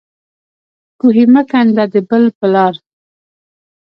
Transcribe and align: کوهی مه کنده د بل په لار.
کوهی 0.99 1.25
مه 1.33 1.41
کنده 1.51 1.85
د 1.93 1.95
بل 2.09 2.23
په 2.37 2.45
لار. 2.53 2.73